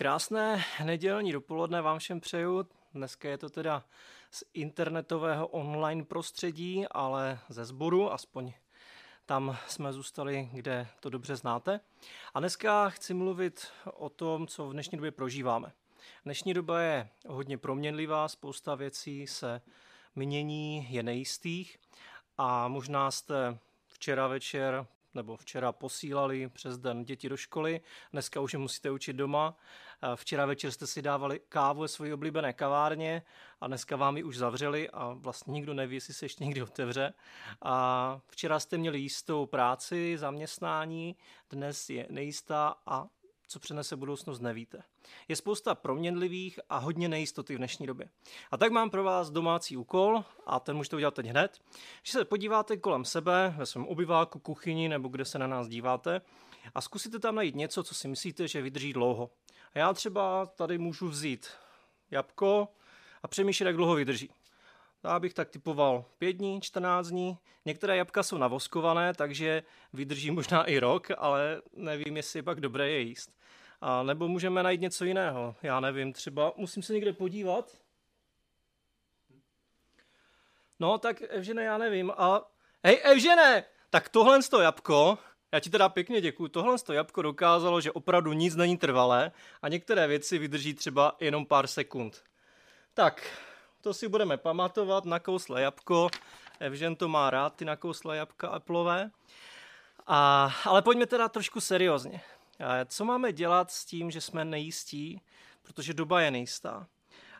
Krásné 0.00 0.64
nedělní 0.84 1.32
dopoledne 1.32 1.82
vám 1.82 1.98
všem 1.98 2.20
přeju. 2.20 2.66
Dneska 2.94 3.28
je 3.28 3.38
to 3.38 3.50
teda 3.50 3.84
z 4.30 4.44
internetového 4.54 5.46
online 5.46 6.04
prostředí, 6.04 6.86
ale 6.90 7.38
ze 7.48 7.64
sboru, 7.64 8.12
aspoň 8.12 8.52
tam 9.26 9.56
jsme 9.68 9.92
zůstali, 9.92 10.48
kde 10.52 10.88
to 11.00 11.10
dobře 11.10 11.36
znáte. 11.36 11.80
A 12.34 12.40
dneska 12.40 12.90
chci 12.90 13.14
mluvit 13.14 13.66
o 13.94 14.08
tom, 14.08 14.46
co 14.46 14.68
v 14.68 14.72
dnešní 14.72 14.98
době 14.98 15.10
prožíváme. 15.10 15.72
Dnešní 16.24 16.54
doba 16.54 16.80
je 16.80 17.08
hodně 17.28 17.58
proměnlivá, 17.58 18.28
spousta 18.28 18.74
věcí 18.74 19.26
se 19.26 19.60
mění, 20.14 20.86
je 20.90 21.02
nejistých 21.02 21.78
a 22.38 22.68
možná 22.68 23.10
jste 23.10 23.58
včera 23.86 24.26
večer 24.26 24.86
nebo 25.14 25.36
včera 25.36 25.72
posílali 25.72 26.48
přes 26.48 26.78
den 26.78 27.04
děti 27.04 27.28
do 27.28 27.36
školy, 27.36 27.80
dneska 28.12 28.40
už 28.40 28.52
je 28.52 28.58
musíte 28.58 28.90
učit 28.90 29.12
doma. 29.12 29.56
Včera 30.14 30.46
večer 30.46 30.70
jste 30.70 30.86
si 30.86 31.02
dávali 31.02 31.40
kávu 31.48 31.80
ve 31.80 31.88
své 31.88 32.14
oblíbené 32.14 32.52
kavárně 32.52 33.22
a 33.60 33.66
dneska 33.66 33.96
vám 33.96 34.16
ji 34.16 34.24
už 34.24 34.36
zavřeli 34.36 34.90
a 34.90 35.12
vlastně 35.12 35.52
nikdo 35.52 35.74
neví, 35.74 35.96
jestli 35.96 36.14
se 36.14 36.24
ještě 36.24 36.44
někdy 36.44 36.62
otevře. 36.62 37.14
A 37.62 38.20
včera 38.28 38.60
jste 38.60 38.78
měli 38.78 38.98
jistou 38.98 39.46
práci, 39.46 40.18
zaměstnání, 40.18 41.16
dnes 41.50 41.90
je 41.90 42.06
nejistá 42.10 42.74
a 42.86 43.06
co 43.50 43.60
přinese 43.60 43.96
budoucnost, 43.96 44.40
nevíte. 44.40 44.82
Je 45.28 45.36
spousta 45.36 45.74
proměnlivých 45.74 46.60
a 46.68 46.78
hodně 46.78 47.08
nejistoty 47.08 47.54
v 47.54 47.58
dnešní 47.58 47.86
době. 47.86 48.08
A 48.50 48.56
tak 48.56 48.72
mám 48.72 48.90
pro 48.90 49.04
vás 49.04 49.30
domácí 49.30 49.76
úkol, 49.76 50.24
a 50.46 50.60
ten 50.60 50.76
můžete 50.76 50.96
udělat 50.96 51.14
teď 51.14 51.26
hned, 51.26 51.60
že 52.02 52.12
se 52.12 52.24
podíváte 52.24 52.76
kolem 52.76 53.04
sebe, 53.04 53.54
ve 53.56 53.66
svém 53.66 53.86
obyváku, 53.86 54.38
kuchyni 54.38 54.88
nebo 54.88 55.08
kde 55.08 55.24
se 55.24 55.38
na 55.38 55.46
nás 55.46 55.68
díváte 55.68 56.20
a 56.74 56.80
zkusíte 56.80 57.18
tam 57.18 57.34
najít 57.34 57.54
něco, 57.54 57.82
co 57.82 57.94
si 57.94 58.08
myslíte, 58.08 58.48
že 58.48 58.62
vydrží 58.62 58.92
dlouho. 58.92 59.30
A 59.74 59.78
já 59.78 59.92
třeba 59.92 60.46
tady 60.46 60.78
můžu 60.78 61.08
vzít 61.08 61.46
jabko 62.10 62.68
a 63.22 63.28
přemýšlet, 63.28 63.66
jak 63.66 63.76
dlouho 63.76 63.94
vydrží. 63.94 64.30
Já 65.04 65.18
bych 65.18 65.34
tak 65.34 65.50
typoval 65.50 66.04
5 66.18 66.32
dní, 66.32 66.60
14 66.60 67.06
dní. 67.06 67.38
Některé 67.64 67.96
jabka 67.96 68.22
jsou 68.22 68.38
navoskované, 68.38 69.14
takže 69.14 69.62
vydrží 69.92 70.30
možná 70.30 70.64
i 70.64 70.78
rok, 70.78 71.08
ale 71.18 71.62
nevím, 71.76 72.16
jestli 72.16 72.38
je 72.38 72.42
pak 72.42 72.60
dobré 72.60 72.90
je 72.90 73.00
jíst. 73.00 73.39
A 73.80 74.02
nebo 74.02 74.28
můžeme 74.28 74.62
najít 74.62 74.80
něco 74.80 75.04
jiného. 75.04 75.56
Já 75.62 75.80
nevím, 75.80 76.12
třeba 76.12 76.52
musím 76.56 76.82
se 76.82 76.92
někde 76.92 77.12
podívat. 77.12 77.76
No, 80.80 80.98
tak 80.98 81.22
Evžene, 81.22 81.64
já 81.64 81.78
nevím. 81.78 82.12
A 82.16 82.42
hej, 82.84 83.00
Evžene, 83.04 83.64
tak 83.90 84.08
tohle 84.08 84.42
z 84.42 84.48
to 84.48 84.60
jabko, 84.60 85.18
já 85.52 85.60
ti 85.60 85.70
teda 85.70 85.88
pěkně 85.88 86.20
děkuju, 86.20 86.48
tohle 86.48 86.78
z 86.78 86.82
to 86.82 86.92
jabko 86.92 87.22
dokázalo, 87.22 87.80
že 87.80 87.92
opravdu 87.92 88.32
nic 88.32 88.56
není 88.56 88.76
trvalé 88.76 89.32
a 89.62 89.68
některé 89.68 90.06
věci 90.06 90.38
vydrží 90.38 90.74
třeba 90.74 91.16
jenom 91.20 91.46
pár 91.46 91.66
sekund. 91.66 92.24
Tak, 92.94 93.38
to 93.80 93.94
si 93.94 94.08
budeme 94.08 94.36
pamatovat, 94.36 95.04
nakousle 95.04 95.62
jabko. 95.62 96.08
Evžen 96.60 96.96
to 96.96 97.08
má 97.08 97.30
rád, 97.30 97.56
ty 97.56 97.64
nakousle 97.64 98.16
jabka 98.16 98.48
Appleové. 98.48 99.10
A, 100.06 100.50
ale 100.64 100.82
pojďme 100.82 101.06
teda 101.06 101.28
trošku 101.28 101.60
seriózně. 101.60 102.20
Co 102.86 103.04
máme 103.04 103.32
dělat 103.32 103.70
s 103.70 103.84
tím, 103.84 104.10
že 104.10 104.20
jsme 104.20 104.44
nejistí, 104.44 105.20
protože 105.62 105.94
doba 105.94 106.20
je 106.20 106.30
nejistá? 106.30 106.86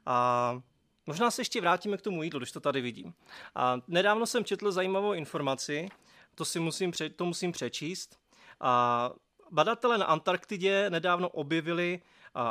A 0.07 0.61
možná 1.07 1.31
se 1.31 1.41
ještě 1.41 1.61
vrátíme 1.61 1.97
k 1.97 2.03
tomu 2.03 2.23
jídlu, 2.23 2.39
když 2.39 2.53
to 2.53 2.61
tady 2.61 2.81
vidím. 2.81 3.15
A 3.55 3.77
nedávno 3.89 4.27
jsem 4.27 4.45
četl 4.45 4.73
zajímavou 4.73 5.13
informaci, 5.13 5.89
to 6.35 6.45
si 6.45 6.61
musím, 6.61 6.91
pře- 6.91 7.11
to 7.11 7.25
musím 7.25 7.53
přečíst. 7.53 8.19
A 8.61 9.11
badatelé 9.51 9.99
na 9.99 10.07
Antarktidě 10.07 10.91
nedávno 10.91 11.29
objevili 11.29 12.03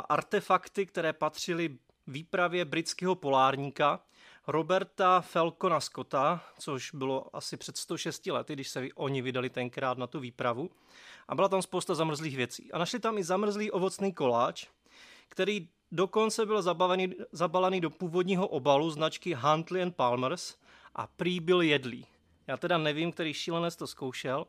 artefakty, 0.08 0.86
které 0.86 1.12
patřily 1.12 1.78
výpravě 2.06 2.64
britského 2.64 3.14
polárníka 3.14 4.00
Roberta 4.46 5.20
Falcona 5.20 5.80
Scotta, 5.80 6.44
což 6.58 6.90
bylo 6.94 7.36
asi 7.36 7.56
před 7.56 7.76
106 7.76 8.26
lety, 8.26 8.52
když 8.52 8.68
se 8.68 8.88
oni 8.94 9.22
vydali 9.22 9.50
tenkrát 9.50 9.98
na 9.98 10.06
tu 10.06 10.20
výpravu. 10.20 10.70
A 11.28 11.34
byla 11.34 11.48
tam 11.48 11.62
spousta 11.62 11.94
zamrzlých 11.94 12.36
věcí. 12.36 12.72
A 12.72 12.78
našli 12.78 13.00
tam 13.00 13.18
i 13.18 13.24
zamrzlý 13.24 13.70
ovocný 13.70 14.12
koláč, 14.12 14.66
který 15.28 15.68
dokonce 15.92 16.46
byl 16.46 16.62
zabavený, 16.62 17.14
zabalený 17.32 17.80
do 17.80 17.90
původního 17.90 18.48
obalu 18.48 18.90
značky 18.90 19.34
Huntley 19.34 19.82
and 19.82 19.96
Palmers 19.96 20.56
a 20.94 21.06
prý 21.06 21.40
byl 21.40 21.62
jedlý. 21.62 22.06
Já 22.46 22.56
teda 22.56 22.78
nevím, 22.78 23.12
který 23.12 23.34
šílenec 23.34 23.76
to 23.76 23.86
zkoušel, 23.86 24.46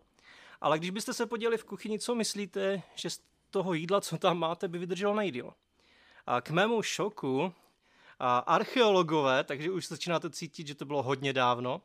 ale 0.62 0.80
když 0.80 0.90
byste 0.90 1.14
se 1.14 1.26
podívali 1.26 1.58
v 1.58 1.64
kuchyni, 1.64 2.00
co 2.00 2.16
myslíte, 2.16 2.82
že 2.96 3.10
z 3.10 3.22
toho 3.50 3.74
jídla, 3.74 4.02
co 4.02 4.18
tam 4.18 4.38
máte, 4.40 4.68
by 4.68 4.78
vydrželo 4.78 5.16
nejdíl? 5.16 5.54
A 6.26 6.42
k 6.42 6.50
mému 6.50 6.82
šoku 6.82 7.54
archeologové, 8.28 9.44
takže 9.44 9.72
už 9.72 9.88
začínáte 9.88 10.30
cítit, 10.30 10.68
že 10.68 10.76
to 10.76 10.86
bylo 10.86 11.04
hodně 11.04 11.34
dávno, 11.34 11.82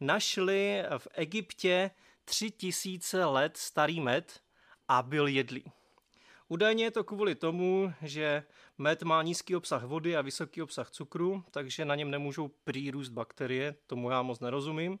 našli 0.00 0.82
v 0.98 1.08
Egyptě 1.12 1.90
tři 2.24 2.50
tisíce 2.50 3.24
let 3.24 3.56
starý 3.56 4.00
med 4.00 4.40
a 4.88 5.02
byl 5.02 5.26
jedlý. 5.26 5.64
Údajně 6.48 6.84
je 6.84 6.90
to 6.90 7.04
kvůli 7.04 7.34
tomu, 7.34 7.92
že 8.02 8.42
med 8.78 9.02
má 9.02 9.22
nízký 9.22 9.56
obsah 9.56 9.84
vody 9.84 10.16
a 10.16 10.22
vysoký 10.22 10.62
obsah 10.62 10.90
cukru, 10.90 11.44
takže 11.50 11.84
na 11.84 11.94
něm 11.94 12.10
nemůžou 12.10 12.50
přírůst 12.64 13.12
bakterie, 13.12 13.74
tomu 13.86 14.10
já 14.10 14.22
moc 14.22 14.40
nerozumím. 14.40 14.98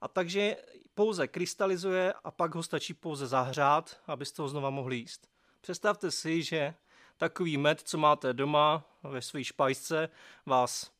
A 0.00 0.08
takže 0.08 0.56
pouze 0.94 1.28
krystalizuje 1.28 2.12
a 2.24 2.30
pak 2.30 2.54
ho 2.54 2.62
stačí 2.62 2.94
pouze 2.94 3.26
zahřát, 3.26 4.00
abyste 4.06 4.42
ho 4.42 4.48
znova 4.48 4.70
mohli 4.70 4.96
jíst. 4.96 5.28
Představte 5.60 6.10
si, 6.10 6.42
že 6.42 6.74
takový 7.20 7.56
med, 7.56 7.80
co 7.80 7.98
máte 7.98 8.32
doma 8.32 8.84
ve 9.02 9.22
své 9.22 9.44
špajce, 9.44 10.08
vás 10.46 10.90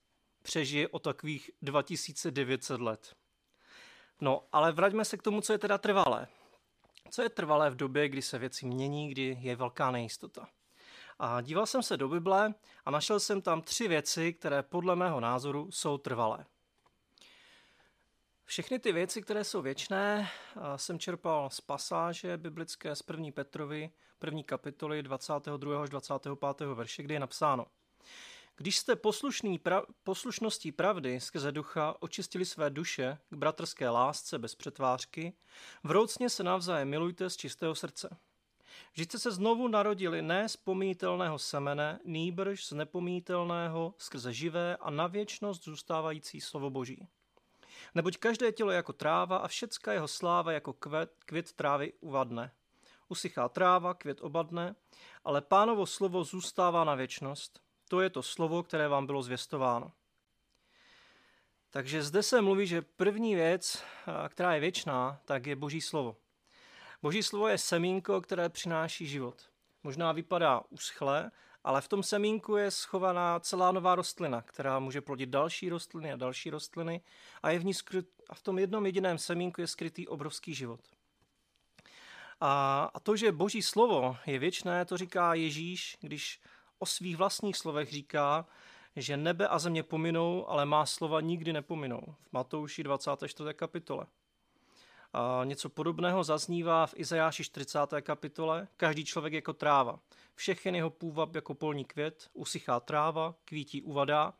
přežije 0.43 0.89
o 0.89 0.99
takových 0.99 1.51
2900 1.63 2.81
let. 2.81 3.17
No, 4.21 4.45
ale 4.53 4.73
vraťme 4.73 5.05
se 5.05 5.17
k 5.17 5.23
tomu, 5.23 5.41
co 5.41 5.53
je 5.53 5.59
teda 5.59 5.79
trvalé. 5.79 6.27
Co 7.11 7.23
je 7.23 7.29
trvalé 7.29 7.71
v 7.71 7.77
době, 7.77 8.09
kdy 8.09 8.23
se 8.23 8.39
věci 8.39 8.67
mění, 8.67 9.09
kdy 9.09 9.39
je 9.41 9.57
velká 9.57 9.91
nejistota. 9.91 10.49
A 11.19 11.41
díval 11.41 11.67
jsem 11.67 11.83
se 11.83 11.97
do 11.97 12.09
Bible 12.09 12.55
a 12.85 12.91
našel 12.91 13.21
jsem 13.21 13.43
tam 13.43 13.63
tři 13.63 13.89
věci, 13.89 14.33
které 14.33 14.63
podle 14.63 14.97
mého 14.97 15.21
názoru 15.21 15.71
jsou 15.71 15.99
trvalé. 15.99 16.47
Všechny 18.51 18.79
ty 18.79 18.93
věci, 18.93 19.23
které 19.23 19.45
jsou 19.45 19.63
věčné, 19.63 20.31
jsem 20.77 20.99
čerpal 20.99 21.51
z 21.51 21.61
pasáže 21.61 22.37
biblické 22.37 22.97
z 22.97 23.03
1. 23.11 23.31
Petrovi, 23.35 23.91
první 24.19 24.45
kapitoly 24.45 25.03
22. 25.03 25.83
až 25.83 25.91
25. 25.91 26.67
verše, 26.75 27.03
kde 27.03 27.15
je 27.15 27.21
napsáno 27.21 27.67
Když 28.57 28.79
jste 28.79 28.97
poslušný 28.97 29.59
pra- 29.59 29.85
poslušností 30.03 30.73
pravdy 30.73 31.21
skrze 31.21 31.53
ducha 31.53 31.95
očistili 32.01 32.45
své 32.45 32.71
duše 32.71 33.19
k 33.31 33.37
bratrské 33.37 33.89
lásce 33.89 34.39
bez 34.39 34.55
přetvářky, 34.55 35.33
vroucně 35.85 36.31
se 36.31 36.43
navzájem 36.43 36.89
milujte 36.89 37.31
z 37.31 37.37
čistého 37.37 37.75
srdce. 37.75 38.17
Vždyť 38.93 39.09
jste 39.09 39.19
se 39.19 39.31
znovu 39.31 39.69
narodili 39.69 40.23
ne 40.23 40.49
z 40.49 40.57
pomítelného 40.57 41.39
semene, 41.39 42.01
nýbrž 42.05 42.65
z 42.65 42.73
nepomítelného 42.73 43.95
skrze 43.99 44.33
živé 44.33 44.77
a 44.77 44.91
na 44.91 45.07
věčnost 45.07 45.65
zůstávající 45.65 46.41
slovo 46.41 46.71
Boží. 46.71 47.09
Neboť 47.95 48.17
každé 48.17 48.53
tělo 48.53 48.71
jako 48.71 48.93
tráva 48.93 49.37
a 49.37 49.49
všecka 49.49 49.93
jeho 49.93 50.09
sláva 50.09 50.53
jako 50.53 50.73
květ, 50.73 51.13
květ 51.19 51.53
trávy 51.53 51.93
uvadne. 52.01 52.53
Usychá 53.09 53.49
tráva, 53.49 53.95
květ 53.95 54.21
obadne, 54.21 54.75
ale 55.25 55.41
pánovo 55.41 55.87
slovo 55.87 56.25
zůstává 56.25 56.85
na 56.85 56.95
věčnost. 56.95 57.61
To 57.89 58.01
je 58.01 58.11
to 58.11 58.23
slovo, 58.23 58.63
které 58.63 58.89
vám 58.89 59.07
bylo 59.07 59.23
zvěstováno. 59.23 59.93
Takže 61.71 62.03
zde 62.03 62.23
se 62.23 62.41
mluví, 62.41 62.67
že 62.67 62.83
první 62.83 63.35
věc, 63.35 63.85
která 64.29 64.55
je 64.55 64.61
věčná, 64.61 65.21
tak 65.25 65.47
je 65.47 65.57
Boží 65.57 65.81
slovo. 65.81 66.17
Boží 67.03 67.23
slovo 67.23 67.49
je 67.49 67.59
semínko, 67.59 68.21
které 68.21 68.49
přináší 68.49 69.07
život. 69.07 69.51
Možná 69.83 70.13
vypadá 70.13 70.63
uschle, 70.71 71.31
ale 71.65 71.81
v 71.81 71.89
tom 71.89 72.03
semínku 72.03 72.57
je 72.57 72.71
schovaná 72.71 73.41
celá 73.41 73.73
nová 73.73 73.95
rostlina, 73.95 74.43
která 74.43 74.79
může 74.79 75.01
plodit 75.01 75.29
další 75.29 75.69
rostliny 75.69 76.13
a 76.13 76.17
další 76.17 76.51
rostliny 76.51 77.01
a, 77.43 77.51
je 77.51 77.59
v 77.59 77.65
ní 77.65 77.75
skryt, 77.75 78.09
a 78.29 78.35
v 78.35 78.43
tom 78.43 78.59
jednom 78.59 78.87
jediném 78.87 79.19
semínku 79.19 79.61
je 79.61 79.67
skrytý 79.67 80.09
obrovský 80.09 80.55
život. 80.55 80.81
A, 82.41 82.83
a 82.95 83.01
to, 83.01 83.17
že 83.17 83.33
Boží 83.33 83.63
slovo 83.63 84.17
je 84.27 84.39
věčné, 84.39 84.85
to 84.85 84.97
říká 84.97 85.35
Ježíš, 85.35 85.97
když 86.01 86.41
o 86.79 86.87
svých 86.87 87.17
vlastních 87.17 87.57
slovech 87.57 87.91
říká, 87.91 88.47
že 88.97 89.17
nebe 89.17 89.49
a 89.49 89.59
země 89.59 89.83
pominou, 89.83 90.49
ale 90.49 90.67
má 90.67 90.87
slova 90.87 91.21
nikdy 91.21 91.53
nepominou. 91.53 92.15
V 92.29 92.33
Matouši 92.33 92.83
24. 92.83 93.55
kapitole. 93.55 94.07
Něco 95.45 95.69
podobného 95.69 96.25
zaznívá 96.25 96.87
v 96.87 96.95
Izajáši 96.97 97.45
40. 97.45 97.79
kapitole. 98.01 98.69
Každý 98.77 99.05
člověk 99.05 99.33
jako 99.33 99.53
tráva. 99.53 99.99
Všechen 100.35 100.75
jeho 100.75 100.91
půvab 100.91 101.35
jako 101.35 101.55
polní 101.55 101.85
květ, 101.85 102.31
usychá 102.33 102.81
tráva, 102.81 103.35
kvítí 103.45 103.83
uvadá, 103.83 104.35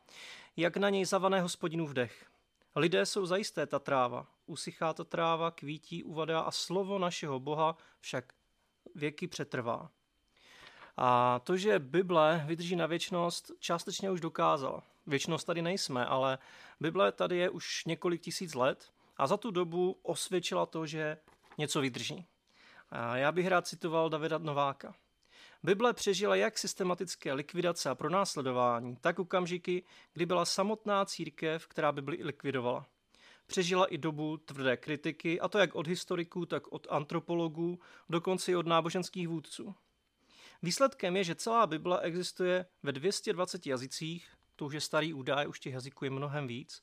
jak 0.57 0.77
na 0.77 0.89
něj 0.89 1.05
zavané 1.05 1.41
hospodinův 1.41 1.93
dech. 1.93 2.25
Lidé 2.75 3.05
jsou 3.05 3.25
zajisté 3.25 3.67
ta 3.67 3.79
tráva, 3.79 4.27
usychá 4.45 4.93
ta 4.93 5.03
tráva, 5.03 5.51
kvítí 5.51 6.03
uvadá 6.03 6.39
a 6.39 6.51
slovo 6.51 6.99
našeho 6.99 7.39
Boha 7.39 7.77
však 7.99 8.33
věky 8.95 9.27
přetrvá. 9.27 9.89
A 10.97 11.39
to, 11.39 11.57
že 11.57 11.79
Bible 11.79 12.43
vydrží 12.47 12.75
na 12.75 12.85
věčnost, 12.85 13.51
částečně 13.59 14.11
už 14.11 14.21
dokázala. 14.21 14.83
Věčnost 15.07 15.47
tady 15.47 15.61
nejsme, 15.61 16.05
ale 16.05 16.37
Bible 16.79 17.11
tady 17.11 17.37
je 17.37 17.49
už 17.49 17.85
několik 17.85 18.21
tisíc 18.21 18.53
let 18.53 18.91
a 19.21 19.27
za 19.27 19.37
tu 19.37 19.51
dobu 19.51 19.99
osvědčila 20.03 20.65
to, 20.65 20.85
že 20.85 21.17
něco 21.57 21.81
vydrží. 21.81 22.25
A 22.89 23.17
já 23.17 23.31
bych 23.31 23.47
rád 23.47 23.67
citoval 23.67 24.09
Davida 24.09 24.37
Nováka. 24.37 24.95
Bible 25.63 25.93
přežila 25.93 26.35
jak 26.35 26.57
systematické 26.57 27.33
likvidace 27.33 27.89
a 27.89 27.95
pronásledování, 27.95 28.95
tak 28.95 29.19
okamžiky, 29.19 29.83
kdy 30.13 30.25
byla 30.25 30.45
samotná 30.45 31.05
církev, 31.05 31.67
která 31.67 31.91
Bibli 31.91 32.17
likvidovala. 32.21 32.85
Přežila 33.47 33.85
i 33.85 33.97
dobu 33.97 34.37
tvrdé 34.37 34.77
kritiky, 34.77 35.39
a 35.39 35.47
to 35.47 35.57
jak 35.57 35.75
od 35.75 35.87
historiků, 35.87 36.45
tak 36.45 36.71
od 36.71 36.87
antropologů, 36.89 37.79
dokonce 38.09 38.51
i 38.51 38.55
od 38.55 38.67
náboženských 38.67 39.27
vůdců. 39.27 39.75
Výsledkem 40.61 41.17
je, 41.17 41.23
že 41.23 41.35
celá 41.35 41.67
Bible 41.67 42.01
existuje 42.01 42.65
ve 42.83 42.91
220 42.91 43.67
jazycích, 43.67 44.27
to 44.55 44.65
už 44.65 44.73
je 44.73 44.81
starý 44.81 45.13
údaj, 45.13 45.47
už 45.47 45.59
těch 45.59 45.73
jazyků 45.73 46.05
je 46.05 46.11
mnohem 46.11 46.47
víc, 46.47 46.81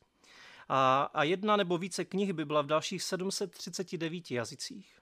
a, 0.69 1.03
a 1.15 1.23
jedna 1.23 1.57
nebo 1.57 1.79
více 1.79 2.05
knih 2.05 2.33
Bible 2.33 2.63
v 2.63 2.67
dalších 2.67 3.03
739 3.03 4.31
jazycích. 4.31 4.99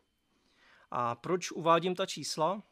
A 0.90 1.14
proč 1.14 1.50
uvádím 1.50 1.94
ta 1.94 2.06
čísla? 2.06 2.62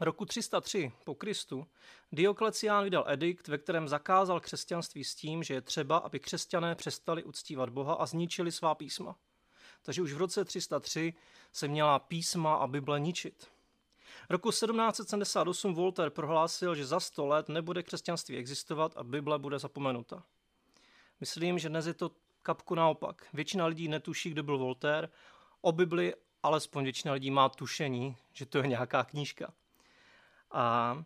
Roku 0.00 0.24
303 0.24 0.92
po 1.04 1.14
Kristu 1.14 1.66
Dioklecián 2.12 2.84
vydal 2.84 3.04
edikt, 3.08 3.48
ve 3.48 3.58
kterém 3.58 3.88
zakázal 3.88 4.40
křesťanství 4.40 5.04
s 5.04 5.14
tím, 5.14 5.42
že 5.42 5.54
je 5.54 5.60
třeba, 5.60 5.96
aby 5.96 6.20
křesťané 6.20 6.74
přestali 6.74 7.24
uctívat 7.24 7.70
Boha 7.70 7.94
a 7.94 8.06
zničili 8.06 8.52
svá 8.52 8.74
písma. 8.74 9.16
Takže 9.82 10.02
už 10.02 10.12
v 10.12 10.16
roce 10.16 10.44
303 10.44 11.14
se 11.52 11.68
měla 11.68 11.98
písma 11.98 12.54
a 12.54 12.66
Bible 12.66 13.00
ničit. 13.00 13.48
Roku 14.30 14.50
1778 14.50 15.74
Voltaire 15.74 16.10
prohlásil, 16.10 16.74
že 16.74 16.86
za 16.86 17.00
100 17.00 17.26
let 17.26 17.48
nebude 17.48 17.82
křesťanství 17.82 18.36
existovat 18.36 18.96
a 18.96 19.04
Bible 19.04 19.38
bude 19.38 19.58
zapomenuta. 19.58 20.22
Myslím, 21.20 21.58
že 21.58 21.68
dnes 21.68 21.86
je 21.86 21.94
to 21.94 22.10
kapku 22.48 22.74
naopak. 22.74 23.26
Většina 23.32 23.66
lidí 23.66 23.88
netuší, 23.88 24.30
kdo 24.30 24.42
byl 24.42 24.58
Voltaire, 24.58 25.08
o 25.60 25.72
Bibli 25.72 26.14
alespoň 26.42 26.84
většina 26.84 27.14
lidí 27.14 27.30
má 27.30 27.48
tušení, 27.48 28.16
že 28.32 28.46
to 28.46 28.58
je 28.58 28.66
nějaká 28.66 29.04
knížka. 29.04 29.52
A 30.50 30.96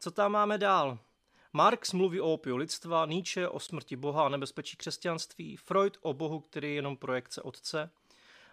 co 0.00 0.10
tam 0.10 0.32
máme 0.32 0.58
dál? 0.58 0.98
Marx 1.52 1.92
mluví 1.92 2.20
o 2.20 2.32
opiu 2.32 2.56
lidstva, 2.56 3.06
Nietzsche 3.06 3.48
o 3.48 3.60
smrti 3.60 3.96
Boha 3.96 4.26
a 4.26 4.28
nebezpečí 4.28 4.76
křesťanství, 4.76 5.56
Freud 5.56 5.98
o 6.00 6.14
Bohu, 6.14 6.40
který 6.40 6.68
je 6.68 6.74
jenom 6.74 6.96
projekce 6.96 7.42
otce. 7.42 7.90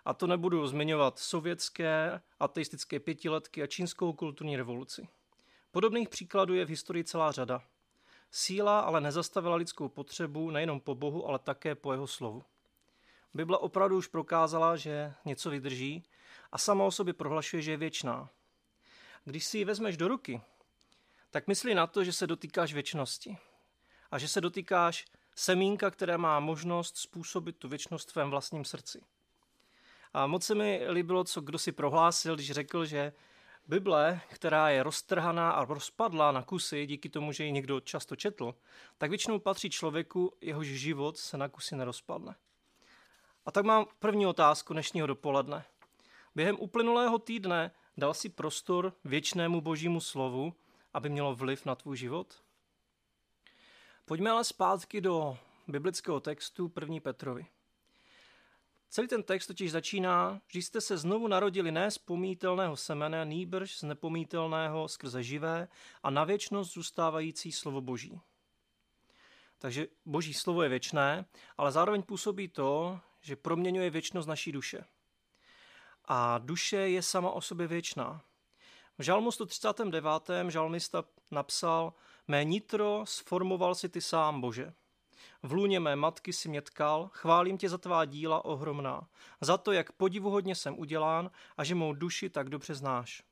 A 0.06 0.14
to 0.14 0.28
nebudu 0.28 0.68
zmiňovat 0.68 1.20
sovětské, 1.20 2.22
ateistické 2.40 3.00
pětiletky 3.00 3.64
a 3.64 3.68
čínskou 3.68 4.14
kulturní 4.14 4.58
revoluci. 4.58 5.08
Podobných 5.72 6.10
příkladů 6.10 6.54
je 6.54 6.66
v 6.66 6.70
historii 6.70 7.04
celá 7.04 7.32
řada. 7.32 7.62
Síla 8.32 8.80
ale 8.80 9.02
nezastavila 9.02 9.56
lidskou 9.56 9.90
potřebu 9.90 10.52
nejenom 10.52 10.80
po 10.80 10.96
Bohu, 10.96 11.28
ale 11.28 11.40
také 11.40 11.76
po 11.76 11.92
jeho 11.92 12.08
slovu. 12.08 12.44
Bible 13.34 13.58
opravdu 13.58 13.98
už 13.98 14.08
prokázala, 14.08 14.76
že 14.76 15.14
něco 15.26 15.50
vydrží 15.50 16.04
a 16.52 16.58
sama 16.58 16.84
o 16.84 16.92
sobě 16.92 17.14
prohlašuje, 17.14 17.62
že 17.62 17.72
je 17.72 17.78
věčná. 17.78 18.30
Když 19.26 19.46
si 19.46 19.58
ji 19.58 19.66
vezmeš 19.66 19.98
do 19.98 20.08
ruky, 20.08 20.42
tak 21.32 21.48
myslí 21.48 21.74
na 21.74 21.88
to, 21.88 22.04
že 22.04 22.14
se 22.14 22.28
dotýkáš 22.28 22.74
věčnosti. 22.74 23.38
A 24.12 24.18
že 24.18 24.28
se 24.28 24.42
dotýkáš 24.42 25.06
semínka, 25.36 25.92
které 25.92 26.18
má 26.18 26.40
možnost 26.40 26.98
způsobit 26.98 27.58
tu 27.58 27.68
věčnost 27.70 28.10
v 28.10 28.14
tvém 28.14 28.30
vlastním 28.30 28.66
srdci. 28.66 29.04
A 30.14 30.28
moc 30.28 30.46
se 30.46 30.56
mi 30.56 30.86
líbilo, 30.90 31.24
co 31.24 31.42
kdo 31.42 31.60
si 31.60 31.72
prohlásil, 31.72 32.36
když 32.36 32.52
řekl, 32.52 32.86
že 32.86 33.14
Bible, 33.70 34.22
která 34.28 34.70
je 34.70 34.84
roztrhaná 34.84 35.52
a 35.52 35.66
rozpadla 35.66 36.32
na 36.32 36.44
kusy 36.44 36.86
díky 36.86 37.10
tomu, 37.10 37.32
že 37.32 37.44
ji 37.44 37.52
někdo 37.52 37.80
často 37.80 38.16
četl, 38.16 38.56
tak 38.98 39.10
většinou 39.10 39.40
patří 39.40 39.70
člověku, 39.70 40.34
jehož 40.42 40.68
život 40.68 41.18
se 41.18 41.38
na 41.38 41.50
kusy 41.50 41.76
nerozpadne. 41.76 42.36
A 43.46 43.52
tak 43.52 43.66
mám 43.66 43.86
první 44.00 44.26
otázku 44.26 44.74
dnešního 44.74 45.08
dopoledne. 45.08 45.66
Během 46.36 46.56
uplynulého 46.60 47.20
týdne 47.20 47.72
dal 47.98 48.14
si 48.14 48.30
prostor 48.30 48.94
věčnému 49.04 49.62
božímu 49.62 50.02
slovu, 50.02 50.54
aby 50.94 51.10
mělo 51.10 51.36
vliv 51.36 51.66
na 51.66 51.76
tvůj 51.76 51.98
život? 51.98 52.44
Pojďme 54.06 54.30
ale 54.32 54.44
zpátky 54.44 55.02
do 55.02 55.38
biblického 55.68 56.20
textu 56.20 56.72
1. 56.82 56.96
Petrovi. 57.00 57.46
Celý 58.90 59.08
ten 59.08 59.24
text 59.24 59.48
totiž 59.48 59.72
začíná, 59.72 60.42
že 60.48 60.60
jste 60.60 60.82
se 60.82 60.98
znovu 60.98 61.28
narodili 61.28 61.72
ne 61.72 61.92
z 61.92 61.98
pomítelného 61.98 62.78
semene, 62.78 63.26
nýbrž 63.26 63.78
z 63.78 63.84
nepomítelného 63.84 64.88
skrze 64.88 65.24
živé 65.24 65.68
a 66.04 66.10
na 66.10 66.24
věčnost 66.24 66.74
zůstávající 66.74 67.52
slovo 67.52 67.82
Boží. 67.82 68.22
Takže 69.58 69.88
Boží 70.06 70.34
slovo 70.34 70.64
je 70.64 70.70
věčné, 70.70 71.26
ale 71.58 71.72
zároveň 71.72 72.04
působí 72.04 72.48
to, 72.48 73.00
že 73.22 73.36
proměňuje 73.36 73.90
věčnost 73.90 74.28
naší 74.28 74.52
duše. 74.52 74.86
A 76.06 76.38
duše 76.38 76.78
je 76.78 77.02
sama 77.02 77.32
o 77.32 77.42
sobě 77.42 77.68
věčná. 77.68 78.22
V 78.98 79.04
žalmu 79.04 79.32
139. 79.32 80.30
žalmista 80.48 81.04
napsal 81.32 81.94
Mé 82.28 82.44
nitro 82.44 83.04
sformoval 83.08 83.76
si 83.76 83.90
ty 83.90 84.02
sám, 84.02 84.42
Bože. 84.42 84.74
V 85.44 85.54
lůně 85.54 85.80
mé 85.80 85.96
matky 85.96 86.34
si 86.34 86.50
mě 86.50 86.62
tkal, 86.62 87.10
chválím 87.14 87.58
tě 87.58 87.70
za 87.70 87.78
tvá 87.78 88.06
díla 88.06 88.46
ohromná, 88.46 89.08
za 89.42 89.58
to, 89.58 89.72
jak 89.72 89.92
podivuhodně 89.92 90.56
jsem 90.56 90.80
udělán 90.80 91.32
a 91.58 91.64
že 91.64 91.76
mou 91.76 91.94
duši 91.94 92.30
tak 92.30 92.50
dobře 92.50 92.76
znáš. 92.76 93.24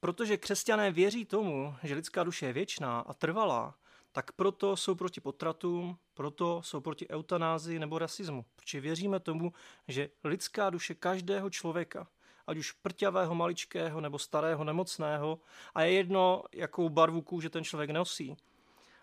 Protože 0.00 0.36
křesťané 0.36 0.90
věří 0.92 1.24
tomu, 1.24 1.74
že 1.82 1.94
lidská 1.94 2.24
duše 2.24 2.46
je 2.46 2.52
věčná 2.52 3.00
a 3.00 3.14
trvalá, 3.14 3.74
tak 4.12 4.32
proto 4.32 4.76
jsou 4.76 4.94
proti 4.94 5.20
potratům, 5.20 5.98
proto 6.14 6.62
jsou 6.62 6.80
proti 6.80 7.08
eutanázii 7.08 7.78
nebo 7.78 7.98
rasismu. 7.98 8.44
Protože 8.56 8.80
věříme 8.80 9.20
tomu, 9.20 9.52
že 9.88 10.10
lidská 10.24 10.70
duše 10.70 10.94
každého 10.94 11.50
člověka, 11.50 12.08
ať 12.46 12.56
už 12.56 12.72
prťavého, 12.72 13.34
maličkého 13.34 14.00
nebo 14.00 14.18
starého, 14.18 14.64
nemocného, 14.64 15.38
a 15.74 15.82
je 15.82 15.92
jedno, 15.92 16.42
jakou 16.54 16.88
barvu 16.88 17.22
kůže 17.22 17.50
ten 17.50 17.64
člověk 17.64 17.90
nosí, 17.90 18.36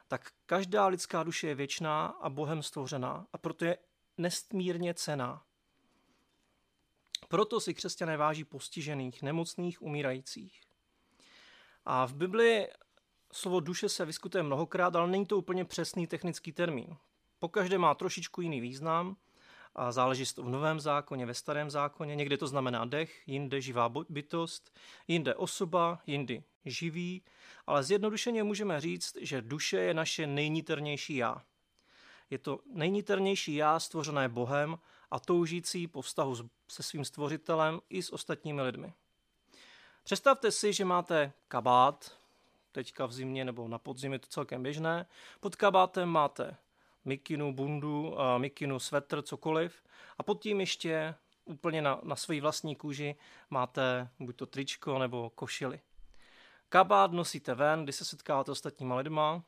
tak 0.07 0.31
každá 0.46 0.88
lidská 0.88 1.24
duše 1.24 1.48
je 1.48 1.56
věčná 1.56 2.06
a 2.06 2.30
Bohem 2.30 2.63
stvořená 2.63 3.28
a 3.34 3.38
proto 3.38 3.66
je 3.66 3.78
nestmírně 4.18 4.94
cená. 4.94 5.44
Proto 7.28 7.60
si 7.60 7.74
křesťané 7.74 8.18
váží 8.18 8.44
postižených, 8.44 9.22
nemocných, 9.22 9.81
umírajících. 9.81 10.62
A 11.86 12.06
v 12.06 12.13
Bibli 12.13 12.68
slovo 13.34 13.60
duše 13.60 13.90
se 13.90 14.06
vyskutuje 14.06 14.44
mnohokrát, 14.44 14.96
ale 14.96 15.07
není 15.07 15.25
to 15.25 15.38
úplně 15.38 15.65
přesný 15.65 16.08
technický 16.08 16.51
termín. 16.51 16.98
Pokaždé 17.39 17.77
má 17.77 17.96
trošičku 17.96 18.41
jiný 18.41 18.62
význam 18.62 19.18
a 19.75 19.91
záleží 19.91 20.25
to 20.36 20.44
v 20.44 20.50
Novém 20.50 20.79
zákoně, 20.79 21.25
ve 21.25 21.34
Starém 21.34 21.70
zákoně. 21.70 22.15
Někde 22.15 22.38
to 22.38 22.48
znamená 22.48 22.86
dech, 22.86 23.27
jinde 23.27 23.62
živá 23.62 23.89
bytost, 24.10 24.77
jinde 25.08 25.36
osoba, 25.36 26.00
jindy 26.08 26.44
živý, 26.65 27.22
ale 27.67 27.84
zjednodušeně 27.84 28.44
můžeme 28.44 28.82
říct, 28.82 29.17
že 29.22 29.41
duše 29.41 29.77
je 29.77 29.94
naše 29.94 30.27
nejniternější 30.27 31.15
já. 31.15 31.41
Je 32.29 32.38
to 32.38 32.60
nejniternější 32.65 33.55
já 33.55 33.79
stvořené 33.79 34.29
Bohem 34.29 34.77
a 35.12 35.20
toužící 35.20 35.88
po 35.88 36.01
vztahu 36.01 36.36
se 36.67 36.84
svým 36.84 37.05
stvořitelem 37.05 37.79
i 37.89 38.03
s 38.03 38.13
ostatními 38.13 38.62
lidmi. 38.62 38.94
Představte 40.03 40.51
si, 40.51 40.74
že 40.74 40.86
máte 40.86 41.34
kabát, 41.48 42.17
teďka 42.72 43.05
v 43.05 43.13
zimě 43.13 43.46
nebo 43.46 43.67
na 43.67 43.77
podzim 43.77 44.13
je 44.13 44.20
to 44.20 44.27
celkem 44.27 44.63
běžné. 44.63 45.05
Pod 45.39 45.55
kabátem 45.55 46.10
máte 46.10 46.58
mikinu, 47.05 47.53
bundu, 47.53 48.15
mikinu, 48.38 48.79
svetr, 48.79 49.21
cokoliv. 49.21 49.83
A 50.17 50.24
pod 50.24 50.41
tím 50.41 50.59
ještě 50.59 51.15
úplně 51.45 51.81
na, 51.81 52.00
na 52.03 52.15
své 52.15 52.41
vlastní 52.41 52.75
kůži 52.75 53.15
máte 53.50 54.09
buď 54.19 54.35
to 54.35 54.45
tričko 54.45 55.00
nebo 55.00 55.29
košily. 55.29 55.79
Kabát 56.69 57.12
nosíte 57.12 57.55
ven, 57.55 57.83
kdy 57.83 57.93
se 57.93 58.05
setkáváte 58.05 58.50
s 58.50 58.51
ostatníma 58.51 58.95
lidma, 58.95 59.43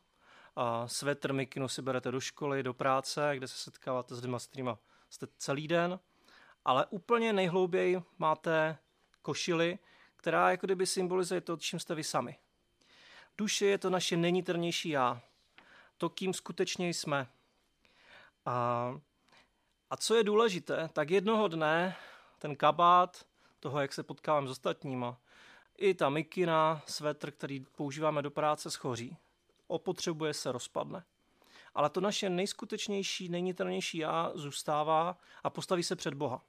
a 0.59 0.87
svetr, 0.87 1.33
mikinu 1.33 1.67
si 1.67 1.81
berete 1.81 2.11
do 2.11 2.19
školy, 2.19 2.63
do 2.63 2.73
práce, 2.73 3.31
kde 3.35 3.47
se 3.47 3.57
setkáváte 3.57 4.15
s 4.15 4.21
lidma, 4.21 4.39
s 4.39 4.47
kterými 4.47 4.71
jste 5.09 5.27
celý 5.37 5.67
den, 5.67 5.99
ale 6.65 6.85
úplně 6.85 7.33
nejhlouběji 7.33 8.01
máte 8.17 8.77
košily, 9.21 9.79
která 10.15 10.51
jako 10.51 10.67
kdyby 10.67 10.85
symbolizuje 10.85 11.41
to, 11.41 11.57
čím 11.57 11.79
jste 11.79 11.95
vy 11.95 12.03
sami. 12.03 12.37
Duše 13.37 13.65
je 13.65 13.77
to 13.77 13.89
naše 13.89 14.17
nejniternější 14.17 14.89
já, 14.89 15.21
to, 15.97 16.09
kým 16.09 16.33
skutečně 16.33 16.89
jsme. 16.89 17.27
A, 18.47 18.99
a 19.89 19.97
co 19.97 20.15
je 20.15 20.23
důležité, 20.23 20.89
tak 20.93 21.09
jednoho 21.09 21.47
dne 21.47 21.95
ten 22.39 22.55
kabát 22.55 23.25
toho, 23.59 23.79
jak 23.79 23.93
se 23.93 24.03
potkávám 24.03 24.47
s 24.47 24.51
ostatníma, 24.51 25.17
i 25.77 25.93
ta 25.93 26.09
mikina, 26.09 26.81
svetr, 26.85 27.31
který 27.31 27.59
používáme 27.59 28.21
do 28.21 28.31
práce, 28.31 28.71
schoří. 28.71 29.17
Opotřebuje 29.67 30.33
se, 30.33 30.51
rozpadne. 30.51 31.03
Ale 31.73 31.89
to 31.89 32.01
naše 32.01 32.29
nejskutečnější, 32.29 33.29
nejniternější 33.29 33.97
já 33.97 34.31
zůstává 34.35 35.17
a 35.43 35.49
postaví 35.49 35.83
se 35.83 35.95
před 35.95 36.13
Boha. 36.13 36.41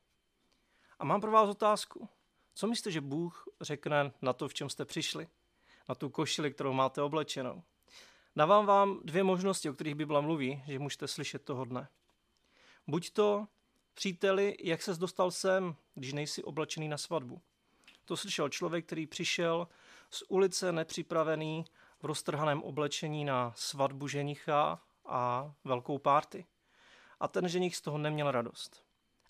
A 0.99 1.05
mám 1.05 1.21
pro 1.21 1.31
vás 1.31 1.49
otázku. 1.49 2.09
Co 2.55 2.67
myslíte, 2.67 2.91
že 2.91 3.01
Bůh 3.01 3.49
řekne 3.61 4.13
na 4.23 4.33
to, 4.33 4.49
v 4.49 4.55
čem 4.55 4.71
jste 4.71 4.85
přišli? 4.85 5.29
na 5.89 5.95
tu 5.95 6.09
košili, 6.09 6.51
kterou 6.51 6.73
máte 6.73 7.03
oblečenou. 7.03 7.63
Dávám 8.39 8.67
vám 8.67 9.01
dvě 9.05 9.25
možnosti, 9.25 9.71
o 9.71 9.73
kterých 9.73 9.95
Bible 9.95 10.23
mluví, 10.23 10.63
že 10.67 10.79
můžete 10.79 11.09
slyšet 11.09 11.45
toho 11.45 11.65
dne. 11.65 11.89
Buď 12.87 13.11
to, 13.11 13.47
příteli, 13.95 14.57
jak 14.61 14.83
ses 14.83 14.99
dostal 14.99 15.31
sem, 15.31 15.77
když 15.95 16.13
nejsi 16.13 16.43
oblečený 16.43 16.89
na 16.89 16.99
svatbu. 16.99 17.43
To 18.05 18.17
slyšel 18.17 18.49
člověk, 18.49 18.87
který 18.87 19.07
přišel 19.07 19.69
z 20.11 20.23
ulice 20.29 20.73
nepřipravený 20.73 21.65
v 22.01 22.05
roztrhaném 22.05 22.63
oblečení 22.63 23.25
na 23.25 23.53
svatbu 23.57 24.09
ženicha 24.09 24.83
a 25.07 25.53
velkou 25.65 25.99
párty. 25.99 26.47
A 27.21 27.29
ten 27.29 27.49
ženich 27.49 27.77
z 27.77 27.81
toho 27.81 27.99
neměl 27.99 28.31
radost. 28.31 28.85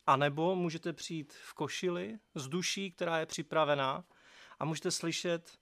A 0.07 0.17
nebo 0.17 0.55
můžete 0.55 0.93
přijít 0.93 1.33
v 1.33 1.55
košili 1.55 2.19
s 2.35 2.49
duší, 2.49 2.91
která 2.91 3.19
je 3.19 3.27
připravená 3.27 4.05
a 4.59 4.65
můžete 4.65 4.91
slyšet 4.91 5.59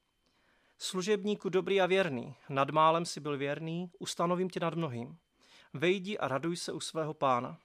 Služebníku 0.79 1.49
dobrý 1.49 1.81
a 1.81 1.87
věrný, 1.87 2.37
nad 2.49 2.71
málem 2.71 3.07
si 3.07 3.21
byl 3.21 3.39
věrný, 3.39 3.91
ustanovím 3.99 4.51
tě 4.51 4.61
nad 4.61 4.75
mnohým. 4.75 5.19
Vejdi 5.73 6.19
a 6.19 6.29
raduj 6.29 6.57
se 6.57 6.73
u 6.73 6.81
svého 6.81 7.15
pána. 7.15 7.59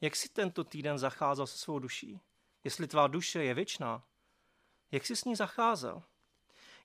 Jak 0.00 0.16
jsi 0.16 0.28
tento 0.28 0.64
týden 0.64 0.98
zacházel 0.98 1.46
se 1.46 1.58
svou 1.58 1.78
duší? 1.78 2.20
Jestli 2.64 2.86
tvá 2.86 3.06
duše 3.06 3.44
je 3.44 3.54
věčná, 3.54 4.02
jak 4.92 5.06
jsi 5.06 5.16
s 5.16 5.24
ní 5.24 5.36
zacházel? 5.36 6.02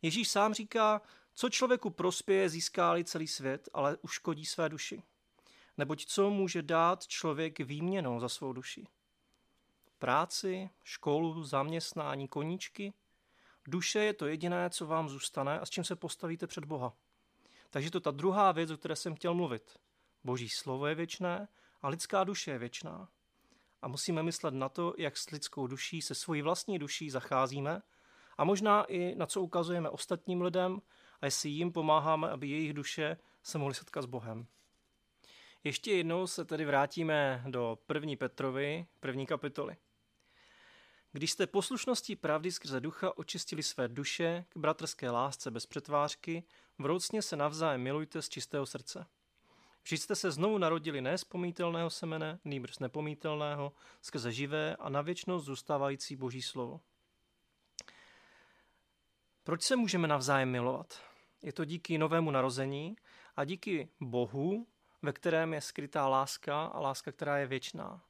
Ježíš 0.01 0.29
sám 0.29 0.53
říká, 0.53 1.01
co 1.33 1.49
člověku 1.49 1.89
prospěje, 1.89 2.49
získá 2.49 2.95
celý 3.03 3.27
svět, 3.27 3.69
ale 3.73 3.97
uškodí 4.01 4.45
své 4.45 4.69
duši. 4.69 5.03
Neboť 5.77 6.05
co 6.05 6.29
může 6.29 6.61
dát 6.61 7.07
člověk 7.07 7.59
výměnou 7.59 8.19
za 8.19 8.29
svou 8.29 8.53
duši? 8.53 8.87
Práci, 9.99 10.69
školu, 10.83 11.43
zaměstnání, 11.43 12.27
koníčky? 12.27 12.93
Duše 13.67 13.99
je 13.99 14.13
to 14.13 14.27
jediné, 14.27 14.69
co 14.69 14.85
vám 14.85 15.09
zůstane 15.09 15.59
a 15.59 15.65
s 15.65 15.69
čím 15.69 15.83
se 15.83 15.95
postavíte 15.95 16.47
před 16.47 16.65
Boha. 16.65 16.93
Takže 17.69 17.91
to 17.91 17.99
ta 17.99 18.11
druhá 18.11 18.51
věc, 18.51 18.71
o 18.71 18.77
které 18.77 18.95
jsem 18.95 19.15
chtěl 19.15 19.33
mluvit. 19.33 19.79
Boží 20.23 20.49
slovo 20.49 20.87
je 20.87 20.95
věčné 20.95 21.47
a 21.81 21.87
lidská 21.89 22.23
duše 22.23 22.51
je 22.51 22.57
věčná. 22.57 23.09
A 23.81 23.87
musíme 23.87 24.23
myslet 24.23 24.53
na 24.53 24.69
to, 24.69 24.93
jak 24.97 25.17
s 25.17 25.29
lidskou 25.31 25.67
duší, 25.67 26.01
se 26.01 26.15
svojí 26.15 26.41
vlastní 26.41 26.79
duší 26.79 27.09
zacházíme 27.09 27.81
a 28.37 28.43
možná 28.43 28.83
i 28.83 29.15
na 29.15 29.25
co 29.25 29.41
ukazujeme 29.41 29.89
ostatním 29.89 30.41
lidem 30.41 30.81
a 31.21 31.25
jestli 31.25 31.49
jim 31.49 31.71
pomáháme, 31.71 32.29
aby 32.29 32.47
jejich 32.47 32.73
duše 32.73 33.17
se 33.43 33.57
mohly 33.57 33.73
setkat 33.73 34.01
s 34.01 34.05
Bohem. 34.05 34.47
Ještě 35.63 35.91
jednou 35.91 36.27
se 36.27 36.45
tedy 36.45 36.65
vrátíme 36.65 37.43
do 37.47 37.77
první 37.85 38.15
Petrovi, 38.15 38.85
první 38.99 39.25
kapitoly. 39.25 39.77
Když 41.15 41.31
jste 41.31 41.47
poslušností 41.47 42.15
pravdy 42.15 42.51
skrze 42.51 42.79
ducha 42.79 43.17
očistili 43.17 43.63
své 43.63 43.87
duše 43.87 44.45
k 44.49 44.57
bratrské 44.57 45.09
lásce 45.09 45.51
bez 45.51 45.65
přetvářky, 45.65 46.43
vroucně 46.79 47.21
se 47.21 47.35
navzájem 47.35 47.81
milujte 47.81 48.21
z 48.21 48.29
čistého 48.29 48.65
srdce. 48.65 49.05
Vždyť 49.83 50.01
jste 50.01 50.15
se 50.15 50.31
znovu 50.31 50.57
narodili 50.57 51.01
ne 51.01 51.17
z 51.17 51.23
pomítelného 51.23 51.89
semene, 51.89 52.39
nýbrž 52.45 52.79
nepomítelného, 52.79 53.73
skrze 54.01 54.31
živé 54.31 54.75
a 54.75 54.89
na 54.89 55.01
věčnost 55.01 55.45
zůstávající 55.45 56.15
boží 56.15 56.41
slovo. 56.41 56.81
Proč 59.43 59.61
se 59.61 59.75
můžeme 59.75 60.07
navzájem 60.07 60.51
milovat? 60.51 61.01
Je 61.41 61.53
to 61.53 61.65
díky 61.65 61.97
novému 61.97 62.31
narození 62.31 62.95
a 63.35 63.45
díky 63.45 63.89
Bohu, 63.99 64.67
ve 65.01 65.13
kterém 65.13 65.53
je 65.53 65.61
skrytá 65.61 66.07
láska 66.07 66.65
a 66.65 66.79
láska, 66.79 67.11
která 67.11 67.37
je 67.37 67.47
věčná. 67.47 68.01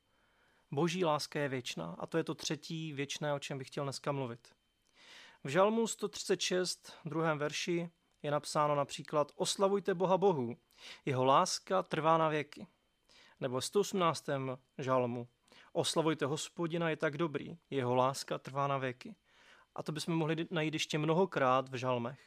Boží 0.73 1.05
láska 1.05 1.39
je 1.39 1.49
věčná 1.49 1.95
a 1.99 2.05
to 2.05 2.17
je 2.17 2.23
to 2.23 2.35
třetí 2.35 2.93
věčné, 2.93 3.33
o 3.33 3.39
čem 3.39 3.57
bych 3.57 3.67
chtěl 3.67 3.83
dneska 3.83 4.11
mluvit. 4.11 4.55
V 5.43 5.47
Žalmu 5.49 5.87
136, 5.87 6.93
druhém 7.05 7.37
verši, 7.37 7.89
je 8.23 8.31
napsáno 8.31 8.75
například 8.75 9.31
Oslavujte 9.35 9.93
Boha 9.93 10.17
Bohu, 10.17 10.57
jeho 11.05 11.25
láska 11.25 11.83
trvá 11.83 12.17
na 12.17 12.29
věky. 12.29 12.67
Nebo 13.39 13.59
v 13.59 13.65
118. 13.65 14.25
žalmu 14.77 15.27
Oslavujte 15.73 16.25
hospodina, 16.25 16.89
je 16.89 16.97
tak 16.97 17.17
dobrý, 17.17 17.57
jeho 17.69 17.95
láska 17.95 18.37
trvá 18.37 18.67
na 18.67 18.77
věky. 18.77 19.15
A 19.75 19.83
to 19.83 19.91
bychom 19.91 20.15
mohli 20.15 20.47
najít 20.51 20.73
ještě 20.73 20.97
mnohokrát 20.97 21.69
v 21.69 21.75
žalmech. 21.75 22.19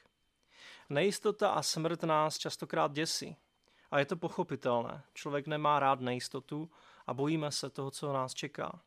Nejistota 0.88 1.50
a 1.50 1.62
smrt 1.62 2.02
nás 2.02 2.38
častokrát 2.38 2.92
děsí. 2.92 3.36
A 3.90 3.98
je 3.98 4.04
to 4.04 4.16
pochopitelné. 4.16 5.02
Člověk 5.14 5.46
nemá 5.46 5.80
rád 5.80 6.00
nejistotu 6.00 6.70
a 7.06 7.14
bojíme 7.14 7.50
se 7.50 7.70
toho, 7.70 7.90
co 7.90 8.12
nás 8.12 8.34
čeká. 8.34 8.80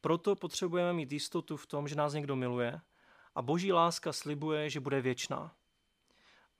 Proto 0.00 0.36
potřebujeme 0.36 0.92
mít 0.92 1.12
jistotu 1.12 1.56
v 1.56 1.66
tom, 1.66 1.88
že 1.88 1.94
nás 1.94 2.12
někdo 2.12 2.36
miluje 2.36 2.80
a 3.34 3.42
boží 3.42 3.72
láska 3.72 4.12
slibuje, 4.12 4.70
že 4.70 4.80
bude 4.80 5.00
věčná. 5.00 5.54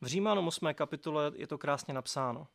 V 0.01 0.07
Římanům 0.07 0.49
8. 0.49 0.75
kapitole 0.75 1.33
je 1.35 1.47
to 1.47 1.59
krásně 1.59 1.95
napsáno. 1.95 2.47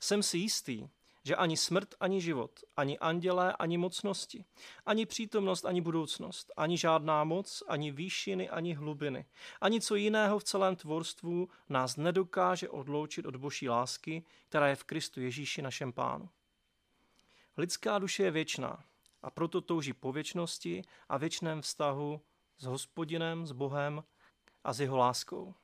Jsem 0.00 0.22
si 0.22 0.38
jistý, 0.38 0.88
že 1.24 1.36
ani 1.36 1.56
smrt, 1.56 1.94
ani 2.00 2.20
život, 2.20 2.60
ani 2.76 2.98
andělé, 2.98 3.52
ani 3.52 3.78
mocnosti, 3.78 4.44
ani 4.86 5.06
přítomnost, 5.06 5.64
ani 5.64 5.80
budoucnost, 5.80 6.52
ani 6.56 6.78
žádná 6.78 7.24
moc, 7.24 7.62
ani 7.68 7.90
výšiny, 7.90 8.50
ani 8.50 8.74
hlubiny, 8.74 9.26
ani 9.60 9.80
co 9.80 9.94
jiného 9.94 10.38
v 10.38 10.44
celém 10.44 10.76
tvorstvu 10.76 11.48
nás 11.68 11.96
nedokáže 11.96 12.68
odloučit 12.68 13.26
od 13.26 13.36
boží 13.36 13.68
lásky, 13.68 14.24
která 14.48 14.68
je 14.68 14.76
v 14.76 14.84
Kristu 14.84 15.20
Ježíši 15.20 15.62
našem 15.62 15.92
pánu. 15.92 16.28
Lidská 17.58 17.98
duše 17.98 18.22
je 18.22 18.30
věčná 18.30 18.84
a 19.22 19.30
proto 19.30 19.60
touží 19.60 19.92
po 19.92 20.12
věčnosti 20.12 20.82
a 21.08 21.16
věčném 21.16 21.62
vztahu 21.62 22.20
s 22.58 22.64
hospodinem, 22.64 23.46
s 23.46 23.52
Bohem 23.52 24.04
a 24.64 24.72
s 24.72 24.80
jeho 24.80 24.96
láskou. 24.96 25.54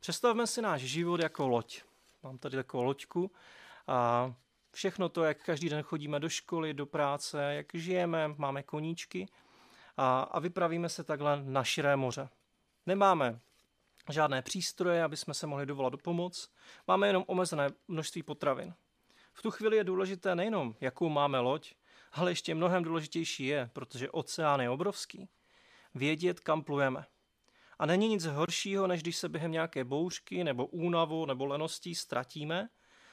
Představme 0.00 0.46
si 0.46 0.62
náš 0.62 0.80
život 0.80 1.20
jako 1.20 1.48
loď. 1.48 1.82
Mám 2.22 2.38
tady 2.38 2.56
takovou 2.56 2.82
loďku 2.82 3.30
a 3.86 4.32
všechno 4.72 5.08
to, 5.08 5.24
jak 5.24 5.44
každý 5.44 5.68
den 5.68 5.82
chodíme 5.82 6.20
do 6.20 6.28
školy, 6.28 6.74
do 6.74 6.86
práce, 6.86 7.54
jak 7.54 7.66
žijeme, 7.74 8.28
máme 8.28 8.62
koníčky 8.62 9.28
a, 9.96 10.20
a 10.20 10.40
vypravíme 10.40 10.88
se 10.88 11.04
takhle 11.04 11.42
na 11.44 11.64
širé 11.64 11.96
moře. 11.96 12.28
Nemáme 12.86 13.40
žádné 14.10 14.42
přístroje, 14.42 15.04
aby 15.04 15.16
jsme 15.16 15.34
se 15.34 15.46
mohli 15.46 15.66
dovolat 15.66 15.90
do 15.90 15.98
pomoc, 15.98 16.50
máme 16.86 17.06
jenom 17.06 17.24
omezené 17.26 17.70
množství 17.88 18.22
potravin. 18.22 18.74
V 19.38 19.42
tu 19.42 19.50
chvíli 19.50 19.76
je 19.76 19.84
důležité 19.84 20.34
nejenom, 20.34 20.74
jakou 20.80 21.08
máme 21.08 21.38
loď, 21.38 21.74
ale 22.12 22.30
ještě 22.30 22.54
mnohem 22.54 22.82
důležitější 22.82 23.46
je, 23.46 23.70
protože 23.72 24.10
oceán 24.10 24.60
je 24.60 24.70
obrovský, 24.70 25.28
vědět, 25.94 26.40
kam 26.40 26.62
plujeme. 26.62 27.06
A 27.78 27.86
není 27.86 28.08
nic 28.08 28.24
horšího, 28.24 28.86
než 28.86 29.02
když 29.02 29.16
se 29.16 29.28
během 29.28 29.52
nějaké 29.52 29.84
bouřky 29.84 30.44
nebo 30.44 30.66
únavu 30.66 31.26
nebo 31.26 31.46
leností 31.46 31.94
ztratíme 31.94 32.68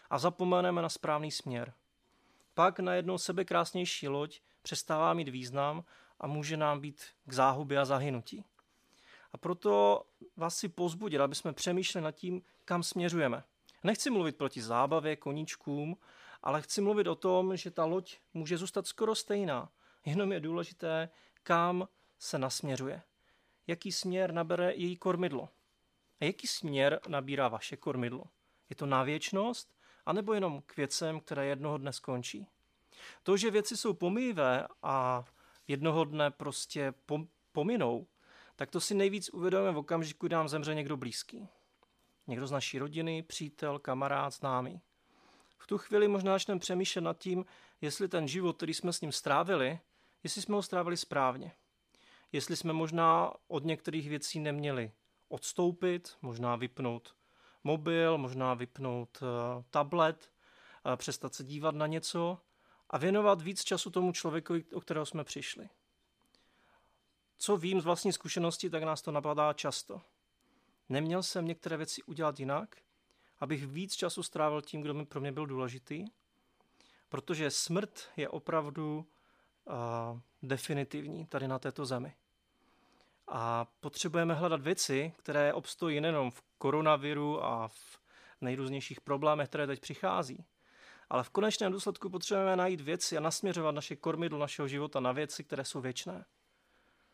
a 0.09 0.17
zapomeneme 0.17 0.81
na 0.81 0.89
správný 0.89 1.31
směr. 1.31 1.73
Pak 2.53 2.79
najednou 2.79 3.17
sebe 3.17 3.45
krásnější 3.45 4.07
loď 4.07 4.41
přestává 4.61 5.13
mít 5.13 5.29
význam 5.29 5.83
a 6.19 6.27
může 6.27 6.57
nám 6.57 6.79
být 6.79 7.03
k 7.25 7.33
záhubě 7.33 7.79
a 7.79 7.85
zahynutí. 7.85 8.45
A 9.33 9.37
proto 9.37 10.03
vás 10.37 10.57
si 10.57 10.69
pozbudit, 10.69 11.21
aby 11.21 11.35
jsme 11.35 11.53
přemýšleli 11.53 12.03
nad 12.03 12.11
tím, 12.11 12.41
kam 12.65 12.83
směřujeme. 12.83 13.43
Nechci 13.83 14.09
mluvit 14.09 14.37
proti 14.37 14.61
zábavě, 14.61 15.15
koníčkům, 15.15 15.97
ale 16.43 16.61
chci 16.61 16.81
mluvit 16.81 17.07
o 17.07 17.15
tom, 17.15 17.57
že 17.57 17.71
ta 17.71 17.85
loď 17.85 18.17
může 18.33 18.57
zůstat 18.57 18.87
skoro 18.87 19.15
stejná. 19.15 19.69
Jenom 20.05 20.31
je 20.31 20.39
důležité, 20.39 21.09
kam 21.43 21.87
se 22.19 22.37
nasměřuje. 22.37 23.01
Jaký 23.67 23.91
směr 23.91 24.31
nabere 24.33 24.73
její 24.73 24.97
kormidlo. 24.97 25.49
A 26.21 26.25
jaký 26.25 26.47
směr 26.47 26.99
nabírá 27.07 27.47
vaše 27.47 27.77
kormidlo? 27.77 28.23
Je 28.69 28.75
to 28.75 28.85
na 28.85 29.03
věčnost, 29.03 29.75
anebo 30.05 30.33
jenom 30.33 30.61
k 30.65 30.77
věcem, 30.77 31.19
které 31.19 31.45
jednoho 31.45 31.77
dne 31.77 31.93
skončí? 31.93 32.47
To, 33.23 33.37
že 33.37 33.51
věci 33.51 33.77
jsou 33.77 33.93
pomývé 33.93 34.67
a 34.83 35.25
jednoho 35.67 36.05
dne 36.05 36.31
prostě 36.31 36.93
pominou, 37.51 38.07
tak 38.55 38.71
to 38.71 38.81
si 38.81 38.95
nejvíc 38.95 39.29
uvědomíme 39.29 39.71
v 39.71 39.77
okamžiku, 39.77 40.27
kdy 40.27 40.35
nám 40.35 40.49
zemře 40.49 40.75
někdo 40.75 40.97
blízký. 40.97 41.49
Někdo 42.27 42.47
z 42.47 42.51
naší 42.51 42.79
rodiny, 42.79 43.23
přítel, 43.23 43.79
kamarád, 43.79 44.33
známý. 44.33 44.81
V 45.57 45.67
tu 45.67 45.77
chvíli 45.77 46.07
možná 46.07 46.31
začneme 46.31 46.59
přemýšlet 46.59 47.01
nad 47.01 47.17
tím, 47.17 47.45
jestli 47.81 48.07
ten 48.07 48.27
život, 48.27 48.57
který 48.57 48.73
jsme 48.73 48.93
s 48.93 49.01
ním 49.01 49.11
strávili, 49.11 49.79
jestli 50.23 50.41
jsme 50.41 50.55
ho 50.55 50.61
strávili 50.61 50.97
správně. 50.97 51.51
Jestli 52.31 52.55
jsme 52.55 52.73
možná 52.73 53.33
od 53.47 53.65
některých 53.65 54.09
věcí 54.09 54.39
neměli 54.39 54.91
odstoupit, 55.29 56.17
možná 56.21 56.55
vypnout 56.55 57.15
mobil, 57.63 58.17
možná 58.17 58.53
vypnout 58.53 59.21
uh, 59.21 59.27
tablet, 59.69 60.31
uh, 60.85 60.95
přestat 60.95 61.33
se 61.33 61.43
dívat 61.43 61.75
na 61.75 61.87
něco 61.87 62.37
a 62.89 62.97
věnovat 62.97 63.41
víc 63.41 63.63
času 63.63 63.89
tomu 63.89 64.11
člověku, 64.11 64.53
o 64.73 64.81
kterého 64.81 65.05
jsme 65.05 65.23
přišli. 65.23 65.69
Co 67.37 67.57
vím 67.57 67.81
z 67.81 67.85
vlastní 67.85 68.13
zkušenosti, 68.13 68.69
tak 68.69 68.83
nás 68.83 69.01
to 69.01 69.11
napadá 69.11 69.53
často. 69.53 70.01
Neměl 70.89 71.23
jsem 71.23 71.45
některé 71.45 71.77
věci 71.77 72.03
udělat 72.03 72.39
jinak, 72.39 72.75
abych 73.39 73.67
víc 73.67 73.95
času 73.95 74.23
strávil 74.23 74.61
tím, 74.61 74.81
kdo 74.81 74.93
mi 74.93 75.05
pro 75.05 75.21
mě 75.21 75.31
byl 75.31 75.45
důležitý, 75.45 76.05
protože 77.09 77.51
smrt 77.51 78.09
je 78.17 78.29
opravdu 78.29 78.97
uh, 79.65 80.19
definitivní 80.41 81.25
tady 81.25 81.47
na 81.47 81.59
této 81.59 81.85
zemi. 81.85 82.13
A 83.27 83.65
potřebujeme 83.79 84.33
hledat 84.33 84.61
věci, 84.61 85.13
které 85.17 85.53
obstojí 85.53 86.01
nejenom 86.01 86.31
v 86.31 86.43
koronaviru 86.57 87.43
a 87.43 87.67
v 87.67 87.97
nejrůznějších 88.41 89.01
problémech, 89.01 89.49
které 89.49 89.67
teď 89.67 89.79
přichází. 89.79 90.45
Ale 91.09 91.23
v 91.23 91.29
konečném 91.29 91.71
důsledku 91.71 92.09
potřebujeme 92.09 92.55
najít 92.55 92.81
věci 92.81 93.17
a 93.17 93.19
nasměřovat 93.19 93.75
naše 93.75 93.95
kormidlo 93.95 94.39
našeho 94.39 94.67
života 94.67 94.99
na 94.99 95.11
věci, 95.11 95.43
které 95.43 95.65
jsou 95.65 95.81
věčné. 95.81 96.25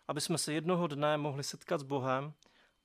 Aby 0.08 0.22
jsme 0.22 0.38
se 0.38 0.54
jednoho 0.54 0.88
dne 0.88 1.18
mohli 1.18 1.44
setkat 1.44 1.80
s 1.80 1.84
Bohem 1.84 2.34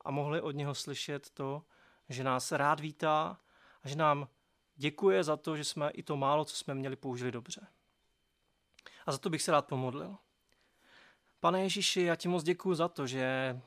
a 0.05 0.11
mohli 0.11 0.41
od 0.41 0.51
něho 0.51 0.75
slyšet 0.75 1.31
to, 1.31 1.63
že 2.09 2.25
nás 2.25 2.53
rád 2.53 2.81
vítá 2.81 3.41
a 3.83 3.89
že 3.89 3.97
nám 3.97 4.29
děkuje 4.77 5.25
za 5.25 5.37
to, 5.37 5.57
že 5.57 5.65
jsme 5.65 5.91
i 5.91 6.03
to 6.03 6.17
málo, 6.17 6.45
co 6.45 6.57
jsme 6.57 6.75
měli, 6.75 6.97
použili 6.97 7.33
dobře. 7.33 7.67
A 9.07 9.13
za 9.13 9.19
to 9.19 9.31
bych 9.31 9.43
se 9.43 9.53
rád 9.53 9.67
pomodlil. 9.67 10.17
Pane 11.41 11.63
Ježíši, 11.63 12.03
já 12.03 12.17
ti 12.17 12.29
moc 12.29 12.43
děkuji 12.43 12.75
za 12.75 12.89
to, 12.89 13.07
že 13.07 13.61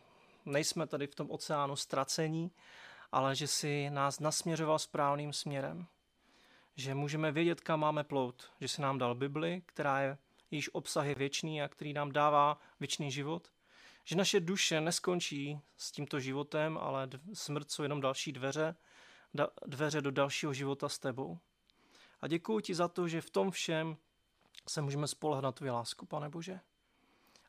nejsme 0.45 0.87
tady 0.87 1.07
v 1.07 1.15
tom 1.15 1.31
oceánu 1.31 1.75
ztracení, 1.75 2.51
ale 3.11 3.35
že 3.35 3.47
si 3.47 3.89
nás 3.89 4.19
nasměřoval 4.19 4.79
správným 4.79 5.33
směrem. 5.33 5.87
Že 6.75 6.95
můžeme 6.95 7.31
vědět, 7.31 7.61
kam 7.61 7.79
máme 7.79 8.03
plout. 8.03 8.51
Že 8.61 8.67
si 8.67 8.81
nám 8.81 8.97
dal 8.97 9.15
Bibli, 9.15 9.61
která 9.65 10.01
je 10.01 10.17
již 10.51 10.69
obsahy 10.73 11.15
věčný 11.15 11.61
a 11.61 11.67
který 11.67 11.93
nám 11.93 12.11
dává 12.11 12.59
věčný 12.79 13.11
život. 13.11 13.51
Že 14.07 14.15
naše 14.15 14.39
duše 14.39 14.81
neskončí 14.81 15.59
s 15.77 15.91
tímto 15.91 16.19
životem, 16.19 16.77
ale 16.77 17.09
smrt 17.33 17.71
jsou 17.71 17.83
jenom 17.83 18.01
další 18.01 18.31
dveře, 18.31 18.75
dveře 19.65 20.01
do 20.01 20.11
dalšího 20.11 20.53
života 20.53 20.89
s 20.89 20.99
tebou. 20.99 21.39
A 22.21 22.27
děkuji 22.27 22.59
ti 22.59 22.75
za 22.75 22.87
to, 22.87 23.07
že 23.07 23.21
v 23.21 23.29
tom 23.29 23.51
všem 23.51 23.97
se 24.69 24.81
můžeme 24.81 25.07
spolehat 25.07 25.43
na 25.43 25.51
tvou 25.51 25.67
lásku, 25.67 26.05
pane 26.05 26.29
Bože. 26.29 26.59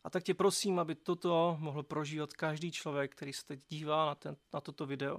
A 0.05 0.11
tak 0.11 0.25
tě 0.25 0.35
prosím, 0.35 0.79
aby 0.79 0.95
toto 0.95 1.57
mohl 1.61 1.83
prožívat 1.83 2.33
každý 2.33 2.73
člověk, 2.73 3.15
který 3.15 3.33
se 3.33 3.47
teď 3.47 3.61
dívá 3.69 4.07
na, 4.07 4.15
ten, 4.15 4.37
na 4.53 4.61
toto 4.61 4.87
video 4.87 5.19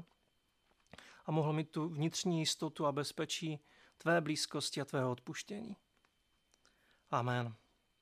a 1.26 1.32
mohl 1.32 1.54
mít 1.54 1.72
tu 1.72 1.90
vnitřní 1.90 2.40
jistotu 2.40 2.86
a 2.86 2.92
bezpečí 2.92 3.60
tvé 3.98 4.22
blízkosti 4.22 4.82
a 4.82 4.86
tvého 4.86 5.12
odpuštění. 5.12 5.76
Amen. 7.12 7.56